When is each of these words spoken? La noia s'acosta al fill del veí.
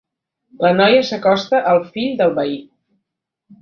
La 0.65 0.71
noia 0.77 1.03
s'acosta 1.11 1.61
al 1.75 1.87
fill 1.93 2.19
del 2.25 2.37
veí. 2.43 2.61